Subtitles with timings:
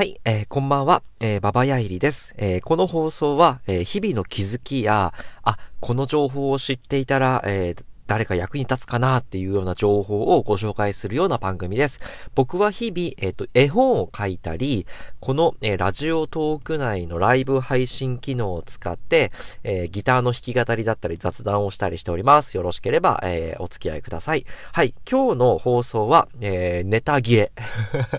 [0.00, 2.32] はい、えー、こんばんは、えー、ババヤイリです。
[2.38, 5.12] えー、この放送は、えー、日々の気づきや、
[5.42, 12.00] あ、この情報を知っていたら、えー、誰か役に立つかなっていうような情報をご紹介するような番組です。
[12.34, 14.84] 僕は日々、えっ、ー、と、絵本を書いたり、
[15.20, 19.30] この、えー、ラジオトーク内のライブ配信機能を使って、
[19.62, 22.56] えー、ギターの弾き語りだったり雑談をしたりしております。
[22.56, 24.44] よろしければ、えお付き合いください。
[24.72, 27.52] はい、今日の放送は、えネタ切れ。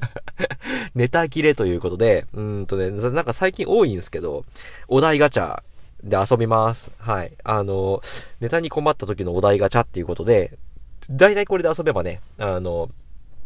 [0.96, 4.46] ネタ切れということで、うんとね、なんか最近多いんですけど、
[4.88, 5.64] お題ガチャ
[6.04, 6.92] で遊びます。
[6.98, 7.34] はい。
[7.44, 8.02] あの、
[8.40, 10.58] ネタに困った時のお題ガチャっていうことで、
[11.10, 12.90] 大体これで遊べばね、あの、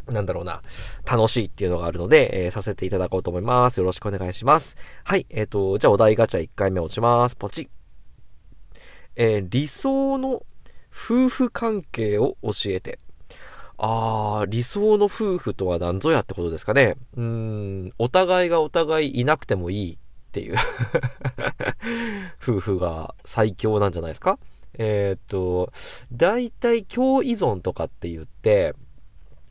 [0.07, 0.61] なんだろうな、
[1.05, 3.79] 楽しいっていうのがあるので、えー、させていただこうと思います。
[3.79, 4.77] よろしくお願いします。
[5.03, 7.35] はい、えっ、ー、と、じゃあお題ガチャ1回目落ちます。
[7.35, 7.67] ポチッ。
[9.15, 10.43] えー、理想の
[10.91, 12.99] 夫婦関係を教えて。
[13.77, 16.95] あー、理想の夫婦とは何ぞやってことですかね。
[17.17, 19.97] うん、お互いがお互いいなくてもいい
[20.35, 20.57] っていう。
[22.43, 24.37] 夫婦が最強なんじゃないですか？
[24.77, 25.71] えー、っと、
[26.11, 28.75] 大体共依存とかって言って、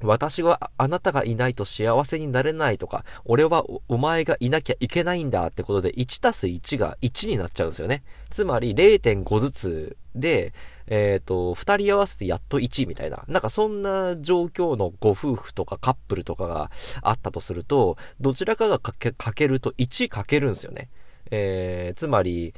[0.05, 8.03] 私はあなたがいないと幸せになれないとか、俺はお前がいなきゃいけないんだってことで、1たす1が1になっちゃうんですよね。
[8.31, 10.53] つまり0.5ずつで、
[10.87, 13.25] えっ、ー、と、二人合わせてやっと1みたいな。
[13.27, 16.71] なんかそんな状況のご夫婦とかカップルとかが
[17.03, 20.91] あったとすると、どちらかがかけかけると1かけるんですよね。
[21.31, 22.55] えー、つまり、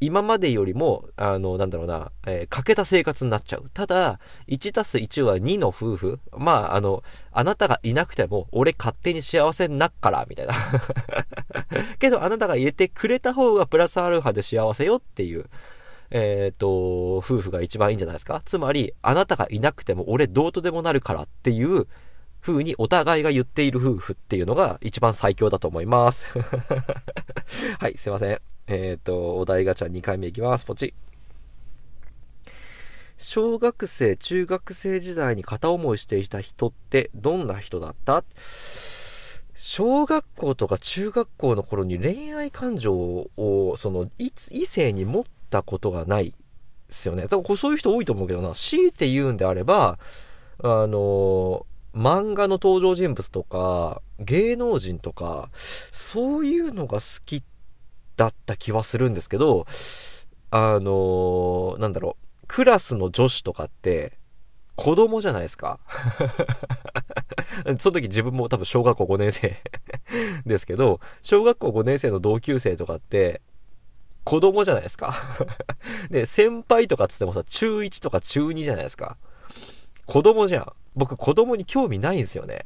[0.00, 3.68] 今までよりも、あの、なんだろうな、えー、欠けた生活になっちゃう。
[3.72, 6.20] ただ、1たす1は2の夫婦。
[6.36, 10.54] まあ、あの、あなたがいなくても、俺勝手に幸せになっから、みたいな。
[12.00, 15.50] けど、あなたが入れてくれた方がプラスアルファで幸せよっていう。
[16.10, 21.86] えっ、ー、と、夫婦が一番いいんじゃないですかつまり、あなたがいなくても俺どうとでもなるからっていう
[22.40, 26.26] 風にお互いが言っている夫婦っていうのが一番最強だと思います。
[27.78, 28.49] はい、すいません。
[28.72, 30.64] えっ、ー、と、お題ガチャ2回目いきます。
[30.64, 30.94] ポチ。
[33.18, 38.22] 小学生、中学生時代に片思いしていた人ってどんな人だった？
[39.56, 44.30] 小学校とか中学校の頃に恋愛感情を、その、異
[44.66, 46.34] 性に持ったことがないで
[46.90, 47.26] すよね。
[47.26, 49.98] 多分そういう人多いと思うけどな、強いて言うんであれば、
[50.62, 55.50] あの、漫画の登場人物とか、芸能人とか、
[55.90, 57.42] そういうのが好きっ
[58.20, 59.66] だった気はするんですけど、
[60.50, 64.12] あのなんだろう、クラスの女子とかって、
[64.76, 65.80] 子供じゃないですか。
[67.78, 69.56] その時自分も多分小学校5年生
[70.44, 73.40] ですけど、小学校5年生の同級生とかって、
[74.24, 75.14] 子供じゃないですか
[76.10, 79.16] で、先輩とかつってもさ、中1とか中2じゃないですか。
[80.04, 80.72] 子供じゃん。
[80.94, 82.64] 僕子供に興味ないんですよね。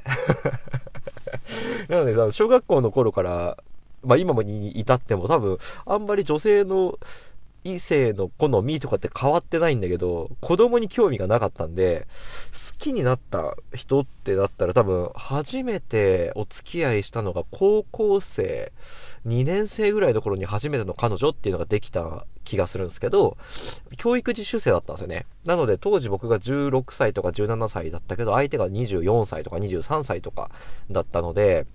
[1.89, 3.63] なのでさ、小学校の頃から、
[4.05, 6.99] まあ今もに至っても多分、あんまり女性の
[7.65, 12.07] 異性の好みとかって変わってないんだけど、子供に興味がなかったんで、
[12.73, 18.73] 好きになった人ってだったら多分、初めてお付き合いしたのが高校生、
[19.27, 23.39] 2年生ぐらいの頃に初めての彼女っていうのができた気がするんですけど、
[23.97, 25.25] 教育実習生だったんですよね。
[25.47, 30.51] なので当時僕が16歳とか17歳だったけど、相手が24歳とか23歳とか
[30.91, 31.67] だったので、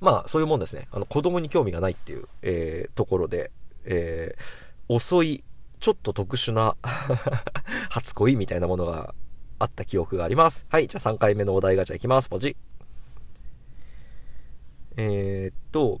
[0.00, 0.88] まあそういうもんですね。
[0.90, 3.50] あの子供に興味がないっていう、えー、ところで、
[3.84, 5.44] えー遅い、
[5.78, 6.76] ちょっと特殊な
[7.90, 9.14] 初恋みたいなものが
[9.60, 10.66] あった記憶があります。
[10.68, 12.28] はい、じゃあ3回目のお題ガチャいきます。
[12.28, 12.56] ポチ。
[14.96, 16.00] えー、っと、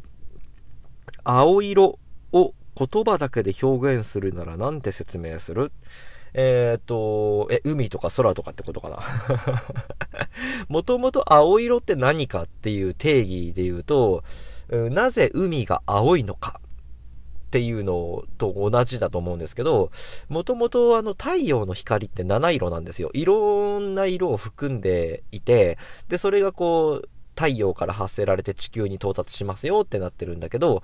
[1.22, 2.00] 青色
[2.32, 5.70] を言葉だけで表現するなら何て説明する？
[6.34, 9.00] えっ、と、え、海とか空とかってことかな？
[10.68, 14.22] もともと青色って何かっていう定義で言うと、
[14.70, 16.60] なぜ海が青いのか
[17.48, 19.90] っていうのと同じだと思うんですけど、
[20.28, 23.10] もともとあの太陽の光って7色なんですよ。
[23.12, 25.76] いろんな色を含んでいて、
[26.08, 30.82] で、それがこう、太陽から発せられて地球に到達しますよってなってるんだけど、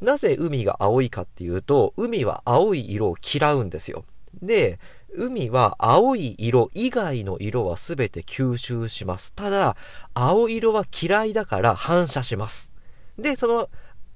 [0.00, 4.04] なぜ海が青いかっていうと、海は青い色を嫌うんですよ。
[4.42, 4.78] で、
[5.14, 9.32] 海は青い色以外の色は全て吸収します。
[9.32, 9.76] ただ、
[10.14, 12.72] 青色は嫌いだから反射します。
[13.18, 13.68] で、その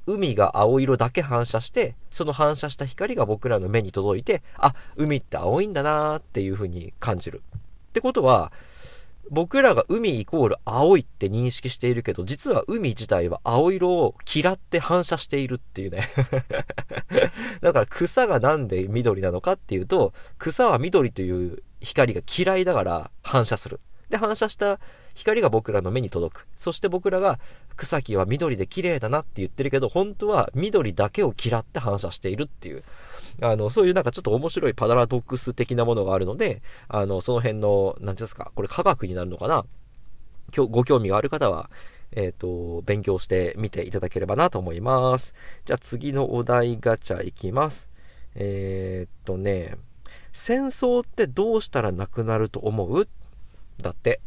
[0.07, 7.43] 海が青色だけ反射して、その反射した光が僕らの目に届いて、あ、海って青いんだなーっていう風に感じる。
[7.57, 8.53] ってことは、
[9.31, 16.09] 僕らが海イコール青いって認識しているけど、実は海自体は青色を嫌って反射しているっていうね
[17.63, 23.81] だから草がなんで緑なのかっていうと、草は緑という光が嫌いだから反射する。
[24.13, 24.79] で、反射した
[25.15, 26.47] 光が僕らの目に届く。
[26.59, 27.41] そして僕らが
[27.77, 32.85] 草木は緑で綺麗だなって言ってるけど、本当は緑だけを嫌って反射しているっていう、
[33.41, 39.65] あの、そういうなんかちょっと面白いパラドックス的なものがあるので、あの、その辺の、何ですか、これ科学になるのかな
[40.55, 41.71] ご興味がある方は、
[42.11, 42.41] えっ、ー、
[42.79, 45.33] と、勉強してみていただければなと思います。
[45.65, 47.89] じゃあ次のお題ガチャいきます。
[48.35, 49.79] えー、っとね、
[50.35, 53.09] 戦争ってどうしたらなくなると思う？
[53.81, 54.21] だって。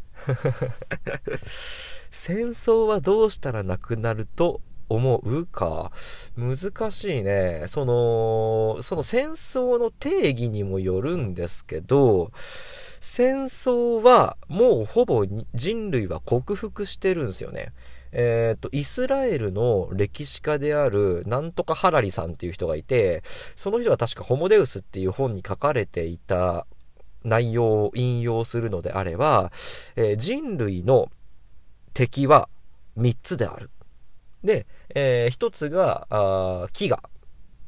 [2.11, 5.91] 戦争はどうしたらなくなると思うか？
[6.37, 7.65] 難しいね。
[7.67, 12.31] その、その戦争の定義にもよるんですけど、
[12.99, 17.73] 戦争はもうほぼ人類は克服してるんですよね。
[18.11, 23.23] えっ、ー、と、イスラエルの歴史家である、なんとかハラリさんっていう人がいて、
[23.55, 26.65] その人が確かホモデウスっていう本に書かれていた
[27.25, 29.51] 内容を引用するのであれば、
[29.95, 31.09] えー、人類の
[31.93, 32.49] 敵は
[32.97, 33.69] 3つである。
[34.43, 36.99] で、えー、1つが、あ飢餓。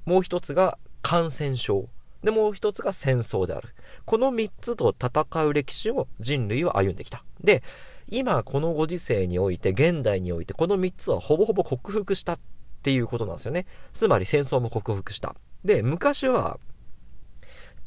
[0.06, 1.90] もう1つが感染症。
[2.24, 3.70] で、もう1つが戦争である。
[4.06, 7.24] この3つと戦う歴史を人類は歩んできた。
[7.44, 7.64] で、
[8.10, 12.40] 今このご時世において、現代において、この3つはほぼほぼ克服したっ
[12.84, 13.66] ていうことなんですよね。
[13.94, 15.36] つまり戦争も克服した。
[15.66, 16.60] で、昔は、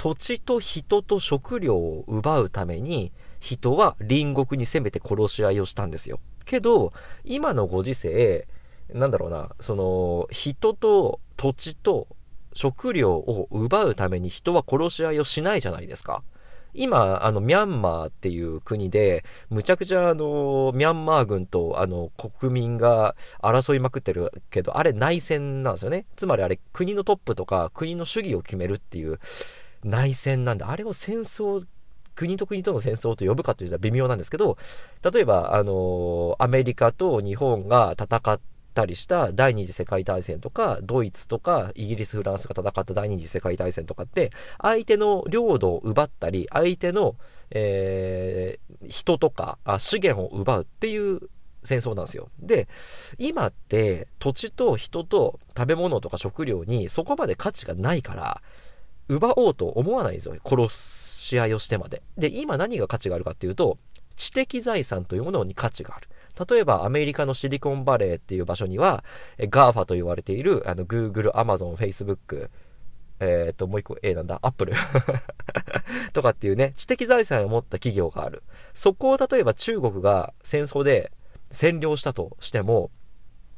[0.00, 6.20] 土地と人と食料を奪うために、人は隣国に攻めて殺し合いをしたんですよ。
[6.46, 8.48] けど、今のご時世、
[8.94, 12.06] なんだろうな、その、人と土地と
[12.54, 16.22] 食料を奪うために人は殺し合いをしないじゃないですか。
[16.72, 26.06] 今、あの、ミャンマーっていう国で、むちゃくちゃあの、ミャンマー軍とあの、国民が争いまくってるけど、あれ内戦なんですよね。
[26.16, 29.20] つまりあれ、国のトップとか国の主義を決めるっていう、
[29.84, 31.64] 内戦なんで、あれを戦争、
[32.14, 34.58] 国と国との戦争と呼ぶかというと微妙なんですけど、
[35.10, 38.40] 例えば、あの、アメリカと日本が戦っ
[38.74, 47.16] たりした第二次世界大戦とか、ドイツとかイギリス、フランスが戦った第二次世界大戦とかって、相手の領土を奪ったり、相手の、
[47.50, 51.20] えー、人とかあ資源を奪うっていう
[51.62, 52.28] 戦争なんですよ。
[52.40, 52.68] で、
[53.18, 58.42] 今って土地と人と食べ物とか食料にそこまで価値がないから、
[59.10, 60.36] 奪おうと思わないんですよ。
[60.44, 62.02] 殺し合いをしてまで。
[62.16, 63.78] で、今何が価値があるかっていうと、
[64.14, 66.08] 知的財産というものに価値がある。
[66.48, 69.02] 例えばアメリカのシリコンバレーっていう場所には、
[69.38, 72.50] GAFA と言われているあの Google、Amazon、Facebook、
[73.18, 74.72] えっ、ー、と、もう一個 A なんだ、Apple
[76.14, 78.42] とかっていうね、知的財産を持った企業がある。
[78.72, 81.12] そこを例えば中国が戦争で
[81.50, 82.90] 占領したとしても、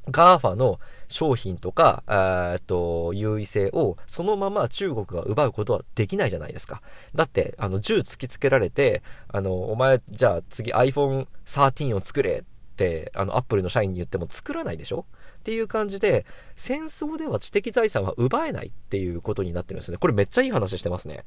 [0.09, 6.83] GAFA の商品とか、えっと、優位性をそのまま中国が奪うことはできないじゃないですか。
[7.15, 15.07] だって、あの、銃突きつけられて、あの、お前、じゃあ次 iPhone 13を作れって、あの、Apple の社員に言っても作らないでしょ？
[15.41, 16.25] っていう感じで、
[16.57, 19.99] 戦争では知的財産は奪えないっていうことになってるんですね。
[19.99, 21.25] これめっちゃいい話してますね。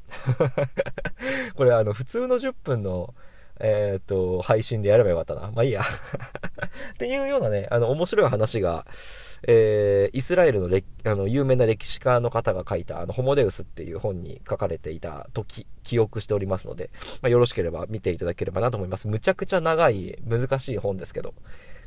[1.55, 3.13] これあの、普通の10分の、
[3.59, 5.51] えっ、と、配信でやればよかったな。
[5.51, 5.81] まあいいや。
[6.93, 8.85] っていうようなね、あの、面白い話が、
[9.47, 16.89] えー、イスラエルのれあの有名な歴史家の方が書いた、あの、ホモデウスっていう本に書かれていた時、記憶しておりますので、
[17.21, 19.07] まあ、よろしければ見ていただければなと思います。
[19.07, 21.33] むちゃくちゃ長い、難しい本ですけど。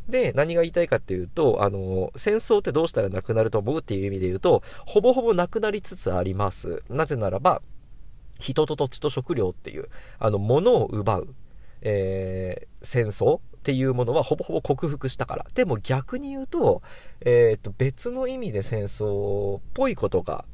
[0.08, 6.82] で、何が言いたいかっていうと、あの、戦争ってどうしたらなくなると思うっていう意味で言うと、ほぼほぼなくなりつつあります。
[6.88, 7.60] なぜならば、
[8.38, 11.34] 人と土地と食料っていう、あの、物を奪う。
[11.82, 15.46] えー、戦争っていうものはほぼほぼ克服したから。
[15.54, 16.82] でも逆に言うと、
[17.20, 20.44] え、ー、と、別の意味で戦争っぽいことが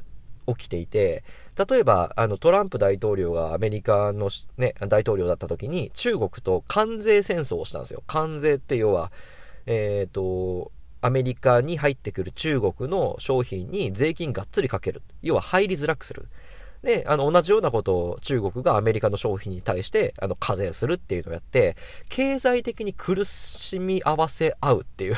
[0.47, 1.25] 起きていて、
[1.69, 8.03] 例えば、あの、トランプ大統領がアメリカのね、大統領だった時に、中国と関税戦争をしたんですよ。
[8.07, 9.13] 関税って要は、
[9.67, 15.03] え、ー、と、アメリカに入ってくる中国の商品に税金がっつりかける。
[15.23, 16.29] 要は入りづらくする。
[16.85, 21.77] で、あの、同じようなことを中国がアメリカの商品に対して、あの、課税するっていうのをやって、
[22.09, 25.17] 経済的に苦しみ合わせ合うっていう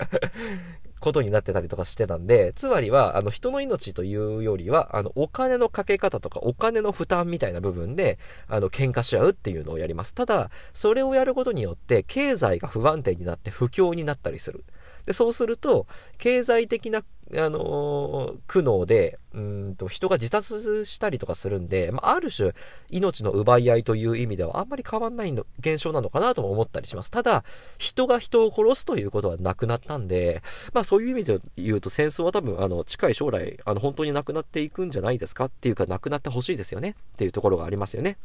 [1.00, 8.18] ことになってたりとかしてたんで、つまりは、あの、人の命というよりは、あの、お金のかけ方とか、お金の負担みたいな部分で、
[8.48, 10.14] あの、喧嘩し合うっていうのをやります。
[10.14, 14.64] ただ、それをやることによって、経済が不安定になって不況になったりする。
[15.06, 15.86] で、そうすると、
[16.18, 17.02] 経済的な、
[17.36, 22.52] あの、苦悩で、うんと、人が自殺したりとかするんで、まあ、ある種、
[22.90, 27.10] 命の奪い合いという意味ではあんまり変わんないの現象なのかなとも思ったりします。
[27.10, 27.44] ただ、
[27.78, 38.16] 人が人を殺すということはなくなったんで、まあ、そういう意味で言うと戦争は多分、あの、近い将来、あの、本当になくなっていくんじゃないですかっていうか、なくなってほしいですよねっていうところがありますよね。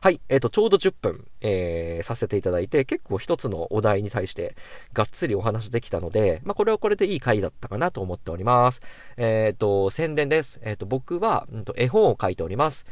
[0.00, 4.56] はい、えっ、ー、と、ちょうど10分、えー、させていただいて、結構一つのお題に対して、
[4.92, 8.80] がっつりお話できたので、まあ、これはこれでいい回だったかなと思っております。
[9.16, 10.60] えっ、ー、と、宣伝です。
[10.62, 12.86] えっ、と、僕は、うんと、絵本を書いております。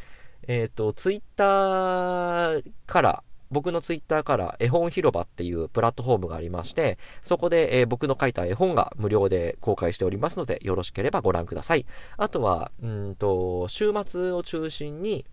[0.46, 11.86] えっ、と、ツイッターから、僕のツイッターから絵本広場っていうプラットフォームがありまして、そこで、えー、僕の書いた絵本が無料で公開しておりますので、よろしければご覧ください。
[12.16, 15.24] あとは、うんと、週末を中心に、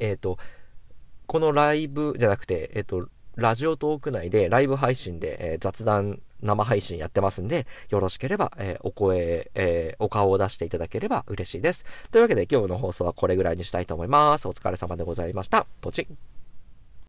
[0.00, 0.38] えっ、ー、と、
[1.30, 11.84] このライブじゃなくて、えっ、と、ラジオトーク内でライブ配信で、えー、雑談生配信やってますんで、よろしければ、えー、お声、えー、お顔を出していただければ嬉しいです。
[12.10, 14.48] というわけで今日の放送はこれぐらいにしたいと思います。
[14.48, 15.68] お疲れ様でございました。
[15.80, 16.39] ポチッ。